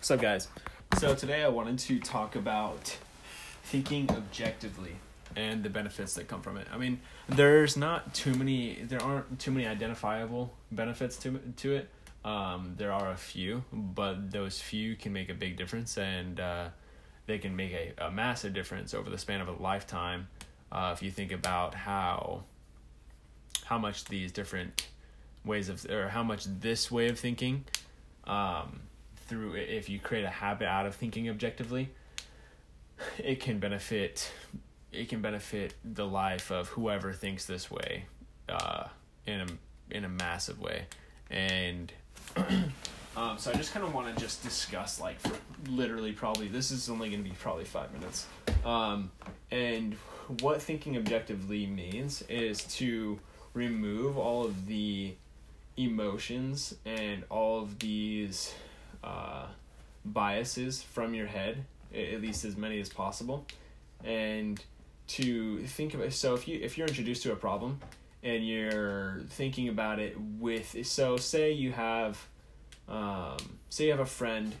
[0.00, 0.48] What's up, guys?
[0.98, 2.96] So, today I wanted to talk about
[3.64, 4.92] thinking objectively
[5.36, 6.66] and the benefits that come from it.
[6.72, 11.90] I mean, there's not too many, there aren't too many identifiable benefits to, to it.
[12.24, 16.68] Um, there are a few, but those few can make a big difference and uh,
[17.26, 20.28] they can make a, a massive difference over the span of a lifetime.
[20.72, 22.44] Uh, if you think about how
[23.66, 24.88] how much these different
[25.44, 27.64] ways of or how much this way of thinking
[28.24, 28.80] um,
[29.30, 31.88] through if you create a habit out of thinking objectively
[33.18, 34.30] it can benefit
[34.92, 38.04] it can benefit the life of whoever thinks this way
[38.48, 38.84] uh,
[39.26, 39.46] in a
[39.90, 40.84] in a massive way.
[41.30, 41.92] And
[43.16, 45.18] um, so I just kind of want to just discuss like
[45.68, 48.26] literally probably this is only going to be probably five minutes.
[48.64, 49.10] Um,
[49.50, 49.94] and
[50.40, 53.18] what thinking objectively means is to
[53.54, 55.14] remove all of the
[55.76, 58.54] emotions and all of these
[59.02, 59.46] uh,
[60.04, 61.64] biases from your head,
[61.94, 63.46] at least as many as possible,
[64.04, 64.62] and
[65.08, 66.12] to think about.
[66.12, 67.80] So if you if you're introduced to a problem
[68.22, 72.26] and you're thinking about it with so say you have
[72.88, 73.36] um,
[73.68, 74.54] say you have a friend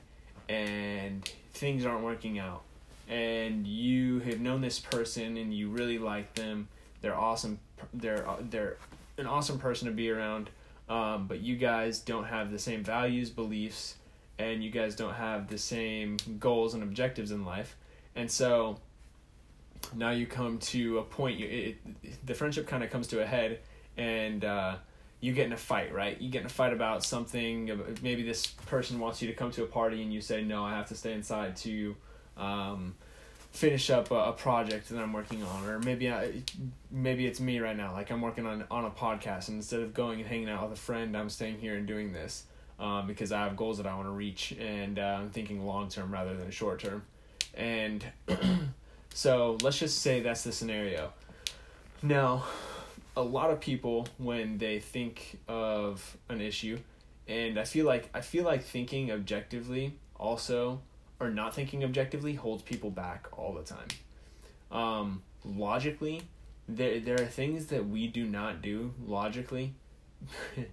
[0.48, 2.62] and things aren't working out
[3.08, 6.68] and you have known this person and you really like them
[7.00, 7.58] they're awesome
[7.92, 8.76] they're they're
[9.18, 10.48] an awesome person to be around
[10.88, 13.96] um, but you guys don't have the same values beliefs
[14.40, 17.76] and you guys don't have the same goals and objectives in life.
[18.16, 18.80] And so
[19.94, 23.26] now you come to a point you it, the friendship kind of comes to a
[23.26, 23.58] head
[23.96, 24.76] and uh,
[25.20, 26.20] you get in a fight right?
[26.20, 27.70] You get in a fight about something
[28.02, 30.70] maybe this person wants you to come to a party and you say no i
[30.74, 31.96] have to stay inside to
[32.36, 32.94] um,
[33.50, 36.42] finish up a, a, project that i'm working on or maybe I,
[36.90, 39.92] maybe it's me right now like i'm working on on a podcast and instead of
[39.92, 42.44] going and hanging out with a friend i'm staying here and doing this
[42.80, 45.88] um, because I have goals that I want to reach, and uh, I'm thinking long
[45.88, 47.02] term rather than short term.
[47.54, 48.04] And
[49.14, 51.12] so let's just say that's the scenario.
[52.02, 52.44] Now,
[53.16, 56.78] a lot of people when they think of an issue,
[57.28, 60.80] and I feel like I feel like thinking objectively also
[61.20, 63.88] or not thinking objectively holds people back all the time.
[64.72, 66.22] Um, logically,
[66.66, 69.74] there there are things that we do not do logically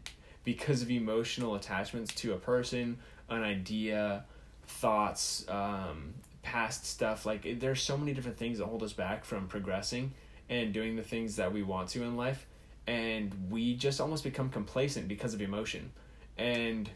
[0.48, 2.98] because of emotional attachments to a person,
[3.28, 4.24] an idea,
[4.66, 7.26] thoughts, um, past stuff.
[7.26, 10.14] Like there's so many different things that hold us back from progressing
[10.48, 12.46] and doing the things that we want to in life,
[12.88, 15.92] and we just almost become complacent because of emotion,
[16.38, 16.90] and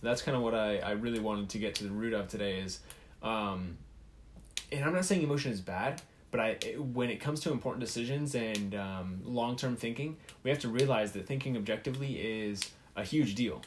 [0.00, 2.60] that's kind of what I, I really wanted to get to the root of today
[2.60, 2.80] is
[3.22, 3.76] um,
[4.72, 6.00] and i'm not saying emotion is bad
[6.30, 10.58] but I, when it comes to important decisions and um, long term thinking, we have
[10.60, 13.62] to realize that thinking objectively is a huge deal,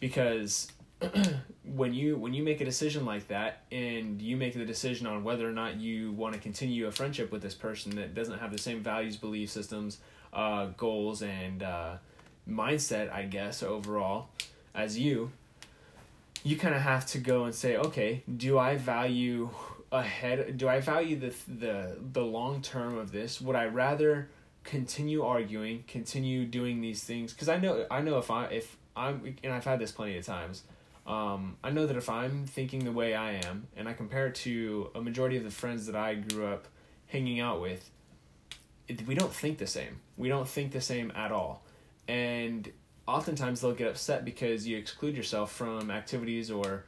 [0.00, 0.68] because
[1.64, 5.24] when you when you make a decision like that and you make the decision on
[5.24, 8.52] whether or not you want to continue a friendship with this person that doesn't have
[8.52, 9.98] the same values, belief systems,
[10.32, 11.96] uh, goals, and uh,
[12.48, 14.28] mindset, I guess overall,
[14.74, 15.32] as you,
[16.44, 19.50] you kind of have to go and say, okay, do I value
[19.92, 20.56] ahead.
[20.56, 23.40] Do i value the the the long term of this?
[23.40, 24.28] Would i rather
[24.64, 27.32] continue arguing continue doing these things?
[27.32, 30.26] Because i know i know if i if i'm and i've had this plenty of
[30.26, 30.64] times
[31.06, 34.34] um, i know that if i'm thinking the way i am and i compare it
[34.34, 36.68] to a majority of the friends that i grew up
[37.06, 37.90] hanging out with
[38.88, 40.00] it, we don't think the same.
[40.16, 41.64] We don't think the same at all.
[42.08, 42.70] And
[43.06, 46.84] oftentimes they'll get upset because you exclude yourself from activities or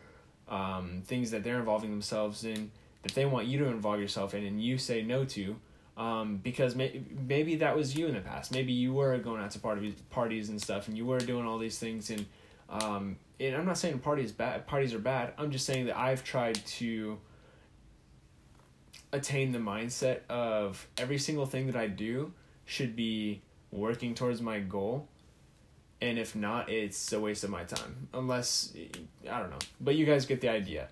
[0.48, 2.71] um, things that they're involving themselves in
[3.04, 5.56] that they want you to involve yourself in and you say no to
[5.97, 8.50] um, because may- maybe that was you in the past.
[8.50, 11.59] Maybe you were going out to parties parties and stuff and you were doing all
[11.59, 12.26] these things and
[12.69, 15.34] um, and I'm not saying parties bad parties are bad.
[15.38, 17.19] I'm just saying that I've tried to
[19.12, 22.32] attain the mindset of every single thing that I do
[22.65, 25.09] should be working towards my goal.
[26.00, 28.09] And if not it's a waste of my time.
[28.12, 28.75] Unless
[29.31, 29.59] I don't know.
[29.81, 30.89] But you guys get the idea.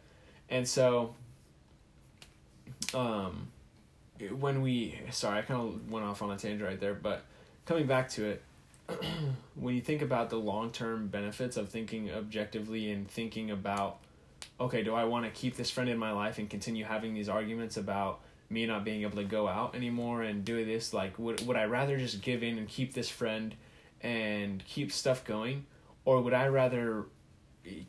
[0.49, 1.15] And so
[2.95, 3.49] um,
[4.39, 7.25] when we sorry, I kind of went off on a tangent right there, but
[7.67, 8.43] coming back to it,
[9.55, 13.99] when you think about the long term benefits of thinking objectively and thinking about,
[14.61, 17.29] okay, do I want to keep this friend in my life and continue having these
[17.29, 18.21] arguments about
[18.51, 20.93] me not being able to go out anymore and do this?
[20.93, 23.55] Like, would would I rather just give in and keep this friend
[24.01, 25.67] and keep stuff going,
[26.05, 27.07] or would I rather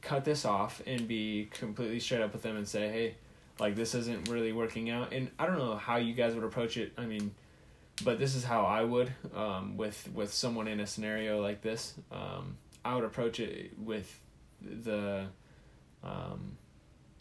[0.02, 3.16] cut this off and be completely straight up with them and say, hey,
[3.60, 6.78] like this isn't really working out and i don't know how you guys would approach
[6.78, 7.34] it i mean
[8.04, 11.94] but this is how i would um, with with someone in a scenario like this
[12.12, 14.20] um, i would approach it with
[14.62, 15.26] the
[16.04, 16.58] um,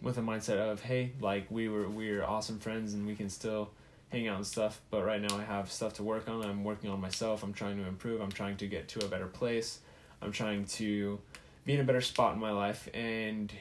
[0.03, 3.31] with a mindset of hey, like we were we are awesome friends and we can
[3.31, 3.71] still
[4.09, 4.81] hang out and stuff.
[4.91, 6.45] But right now I have stuff to work on.
[6.45, 7.43] I'm working on myself.
[7.43, 8.21] I'm trying to improve.
[8.21, 9.79] I'm trying to get to a better place.
[10.21, 11.21] I'm trying to
[11.65, 13.53] be in a better spot in my life and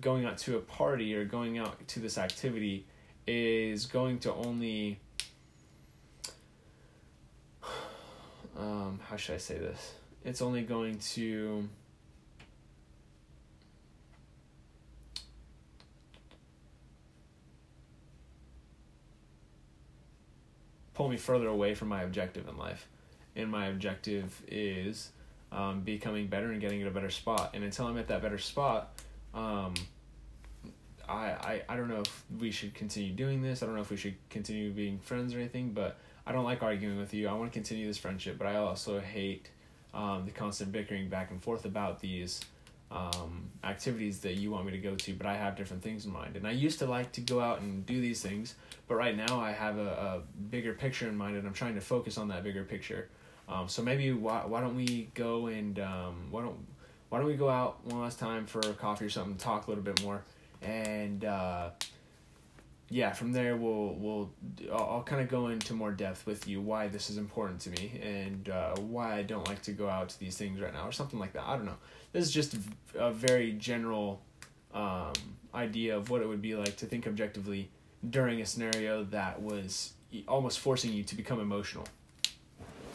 [0.00, 2.86] going out to a party or going out to this activity
[3.26, 4.98] is going to only
[8.56, 9.94] um, how should I say this?
[10.24, 11.68] It's only going to
[20.94, 22.88] pull me further away from my objective in life.
[23.36, 25.10] And my objective is
[25.52, 27.50] um, becoming better and getting in a better spot.
[27.54, 29.00] And until I'm at that better spot,
[29.34, 29.74] um,
[31.08, 33.62] I, I, I don't know if we should continue doing this.
[33.62, 36.62] I don't know if we should continue being friends or anything, but I don't like
[36.62, 37.28] arguing with you.
[37.28, 39.50] I want to continue this friendship, but I also hate
[39.92, 42.40] um, the constant bickering back and forth about these
[42.90, 46.12] um, activities that you want me to go to, but I have different things in
[46.12, 46.36] mind.
[46.36, 48.54] And I used to like to go out and do these things,
[48.88, 51.80] but right now I have a, a bigger picture in mind and I'm trying to
[51.80, 53.08] focus on that bigger picture.
[53.48, 56.56] Um, so maybe why, why don't we go and um, why don't
[57.08, 59.84] why don't we go out one last time for coffee or something, talk a little
[59.84, 60.22] bit more,
[60.62, 61.70] and uh,
[62.88, 64.30] yeah, from there we'll we'll
[64.72, 67.70] I'll, I'll kind of go into more depth with you why this is important to
[67.70, 70.88] me and uh, why I don't like to go out to these things right now
[70.88, 71.44] or something like that.
[71.46, 71.76] I don't know.
[72.12, 72.56] This is just
[72.98, 74.22] a very general
[74.72, 75.12] um,
[75.54, 77.70] idea of what it would be like to think objectively
[78.08, 79.92] during a scenario that was
[80.28, 81.86] almost forcing you to become emotional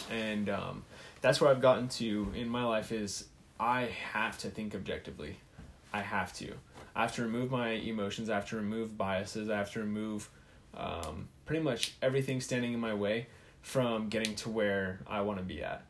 [0.10, 0.84] and um,
[1.22, 3.26] that's where I've gotten to in my life is
[3.60, 5.38] I have to think objectively.
[5.92, 6.54] I have to.
[6.96, 8.30] I have to remove my emotions.
[8.30, 9.50] I have to remove biases.
[9.50, 10.30] I have to remove
[10.76, 13.28] um, pretty much everything standing in my way
[13.62, 15.84] from getting to where I want to be at.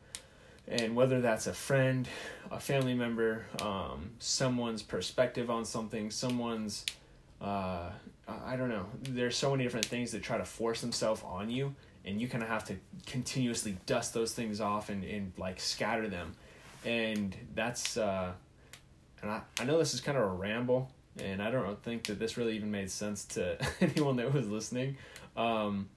[0.68, 2.08] And whether that's a friend,
[2.50, 6.84] a family member, um, someone's perspective on something, someone's,
[7.40, 7.90] uh,
[8.28, 8.86] I don't know.
[9.02, 11.74] There's so many different things that try to force themselves on you
[12.04, 12.76] and you kind of have to
[13.06, 16.32] continuously dust those things off and, and like scatter them.
[16.84, 18.32] And that's uh
[19.22, 22.18] and I, I know this is kind of a ramble and i don't think that
[22.18, 24.96] this really even made sense to anyone that was listening.
[25.36, 25.88] Um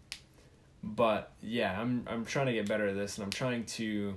[0.85, 4.13] but yeah i'm i'm trying to get better at this and i'm trying to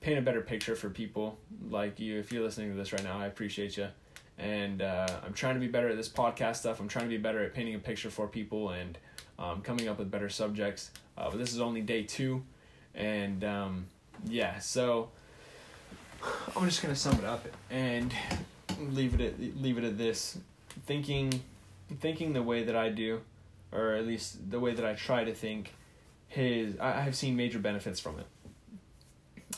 [0.00, 1.38] paint a better picture for people
[1.68, 2.18] like you.
[2.18, 3.88] If you're listening to this right now i appreciate you
[4.38, 6.80] and uh, i'm trying to be better at this podcast stuff.
[6.80, 8.96] I'm trying to be better at painting a picture for people and
[9.38, 10.90] um, coming up with better subjects.
[11.16, 12.42] Uh, but this is only day two,
[12.94, 13.86] and um,
[14.26, 15.10] yeah, so
[16.54, 18.12] I'm just gonna sum it up and
[18.80, 20.38] leave it at leave it at this:
[20.86, 21.42] thinking,
[22.00, 23.20] thinking the way that I do,
[23.72, 25.74] or at least the way that I try to think.
[26.28, 28.26] His I I have seen major benefits from it,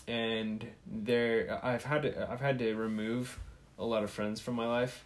[0.06, 3.38] and there I've had to I've had to remove
[3.78, 5.04] a lot of friends from my life,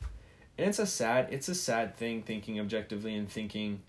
[0.59, 3.81] and it's a sad it's a sad thing thinking objectively and thinking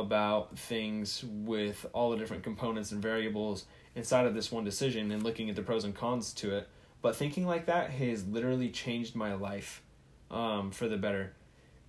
[0.00, 3.64] about things with all the different components and variables
[3.94, 6.68] inside of this one decision and looking at the pros and cons to it.
[7.02, 9.82] But thinking like that has literally changed my life
[10.30, 11.32] um, for the better.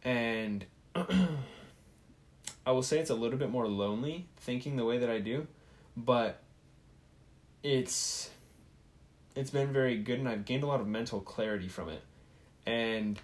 [0.03, 0.65] And
[0.95, 5.47] I will say it's a little bit more lonely thinking the way that I do,
[5.95, 6.41] but
[7.63, 8.29] it's
[9.35, 12.01] it's been very good and I've gained a lot of mental clarity from it.
[12.65, 13.19] And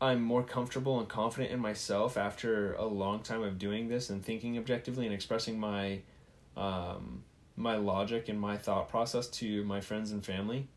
[0.00, 4.24] I'm more comfortable and confident in myself after a long time of doing this and
[4.24, 6.00] thinking objectively and expressing my
[6.56, 7.24] um,
[7.56, 10.68] my logic and my thought process to my friends and family.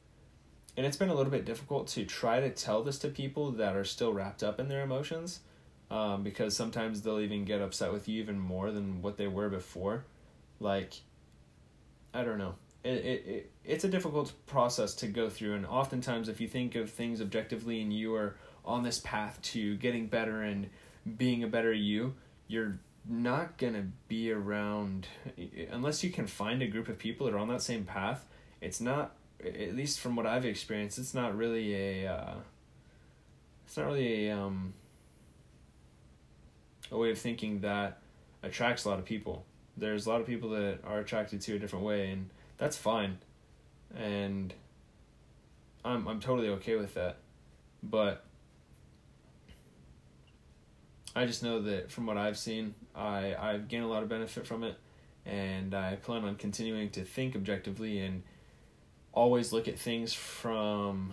[0.75, 3.75] And it's been a little bit difficult to try to tell this to people that
[3.75, 5.42] are still wrapped up in their emotions
[5.92, 9.50] um, because sometimes they'll even get upset with you even more than what they were
[9.50, 10.06] before.
[10.60, 10.94] Like,
[12.13, 12.56] I don't know.
[12.84, 15.56] It, it, it, it's a difficult process to go through.
[15.56, 19.75] And oftentimes, if you think of things objectively and you are on this path to
[19.77, 20.70] getting better and
[21.18, 22.15] being a better you,
[22.48, 25.08] you're not going to be around
[25.72, 28.25] unless you can find a group of people that are on that same path.
[28.60, 32.34] It's not at least from what I've experienced, it's not really a uh,
[33.65, 34.74] it's not really a um
[36.91, 38.00] a way of thinking that
[38.44, 39.46] attracts a lot of people.
[39.77, 43.18] There's a lot of people that are attracted to a different way and that's fine.
[43.98, 44.53] And
[45.84, 47.18] I'm I'm totally okay with that.
[47.82, 48.24] But
[51.15, 54.48] I just know that from what I've seen, I I've gained a lot of benefit
[54.48, 54.77] from it,
[55.25, 58.24] and I plan on continuing to think objectively and
[59.13, 61.12] always look at things from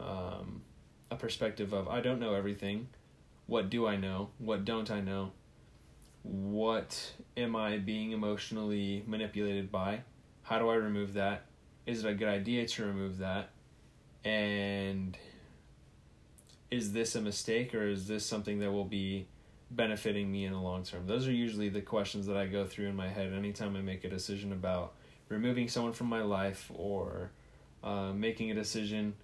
[0.00, 0.62] um,
[1.10, 2.88] a perspective of I don't know everything.
[3.46, 4.30] What do I know?
[4.38, 5.32] What don't I know?
[6.22, 10.00] What am I being emotionally manipulated by?
[10.42, 11.44] How do I remove that?
[11.86, 13.50] Is it a good idea to remove that?
[14.24, 15.18] And
[16.70, 19.26] is this a mistake or is this something that will be
[19.74, 21.06] benefiting me in the long term?
[21.06, 24.04] Those are usually the questions that I go through in my head anytime I make
[24.04, 24.94] a decision about
[25.28, 27.30] removing someone from my life or
[27.82, 29.14] uh, making a decision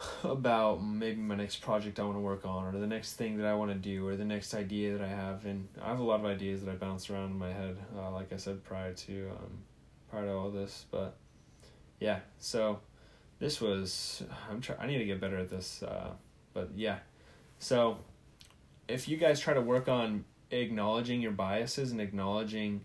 [0.24, 3.46] about maybe my next project I want to work on or the next thing that
[3.46, 5.44] I want to do or the next idea that I have.
[5.44, 8.10] And I have a lot of ideas that I bounce around in my head uh,
[8.12, 9.58] like I said prior to um,
[10.10, 11.16] prior to all this but
[12.00, 12.20] yeah.
[12.38, 12.80] So
[13.38, 16.12] this was I'm try I need to get better at this uh,
[16.54, 16.98] but yeah.
[17.58, 17.98] So
[18.88, 22.80] if you guys try to work on acknowledging your biases and acknowledging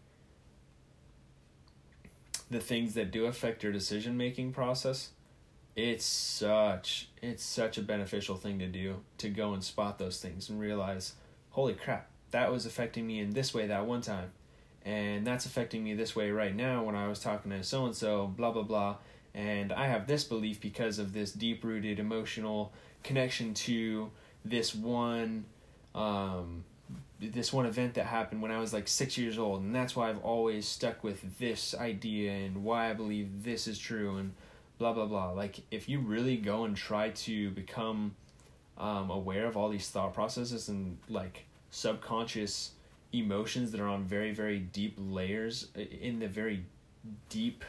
[2.51, 5.12] the things that do affect your decision making process
[5.75, 10.50] it's such it's such a beneficial thing to do to go and spot those things
[10.50, 11.13] and realize
[11.51, 14.31] holy crap that was affecting me in this way that one time
[14.86, 17.95] and that's affecting me this way right now when i was talking to so and
[17.95, 18.95] so blah blah blah
[19.33, 22.72] and i have this belief because of this deep rooted emotional
[23.03, 24.12] connection to
[24.45, 25.45] this one
[25.95, 26.63] um,
[27.19, 30.09] this one event that happened when I was like six years old, and that's why
[30.09, 34.33] I've always stuck with this idea and why I believe this is true and
[34.77, 35.31] blah blah blah.
[35.31, 38.15] Like if you really go and try to become
[38.77, 42.71] um, aware of all these thought processes and like subconscious
[43.12, 46.65] emotions that are on very very deep layers in the very
[47.29, 47.63] deep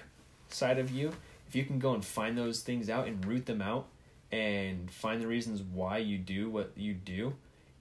[0.49, 1.13] side of you,
[1.47, 3.87] if you can go and find those things out and root them out
[4.33, 7.35] and find the reasons why you do what you do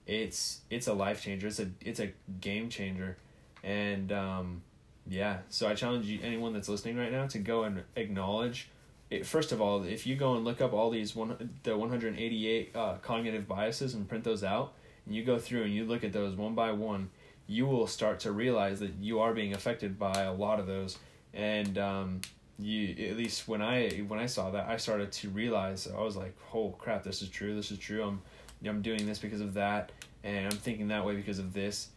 [0.06, 1.46] it's it's a life changer.
[1.46, 3.16] It's a it's a game changer,
[3.62, 4.62] and um,
[5.06, 5.38] yeah.
[5.48, 8.68] So I challenge you, anyone that's listening right now, to go and acknowledge.
[9.10, 11.88] It, first of all, if you go and look up all these one the one
[11.88, 14.72] hundred eighty eight uh, cognitive biases and print those out,
[15.06, 17.10] and you go through and you look at those one by one,
[17.46, 20.98] you will start to realize that you are being affected by a lot of those,
[21.32, 22.20] and um,
[22.58, 26.16] you at least when I when I saw that, I started to realize I was
[26.16, 27.54] like, oh crap, this is true.
[27.54, 28.02] This is true.
[28.02, 28.22] I'm
[28.66, 29.92] I'm doing this because of that,
[30.22, 31.88] and I'm thinking that way because of this.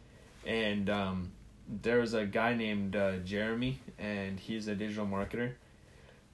[0.45, 1.31] And um,
[1.81, 5.53] there was a guy named uh, Jeremy, and he's a digital marketer.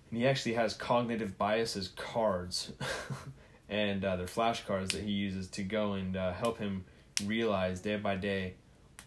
[0.09, 2.71] And he actually has cognitive biases cards,
[3.69, 6.85] and uh, they're flashcards that he uses to go and uh, help him
[7.25, 8.53] realize day by day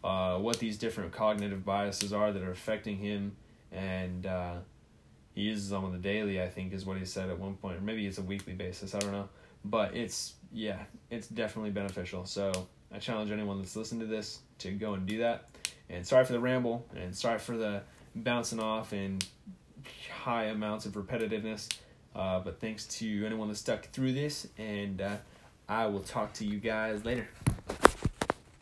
[0.03, 3.37] uh, what these different cognitive biases are that are affecting him.
[3.73, 4.55] And uh,
[5.35, 7.79] he uses them on the daily, I think, is what he said at one point,
[7.79, 8.95] or maybe it's a weekly basis.
[8.95, 9.29] I don't know,
[9.71, 10.79] but it's yeah,
[11.11, 12.25] it's definitely beneficial.
[12.25, 12.53] So
[12.93, 15.49] I challenge anyone that's listening to this to go and do that.
[15.89, 17.83] And sorry for the ramble, and sorry for the
[18.15, 19.25] bouncing off and
[20.11, 21.69] high amounts of repetitiveness.
[22.15, 25.17] Uh, but thanks to anyone that stuck through this, and uh,
[25.69, 27.29] I will talk to you guys later.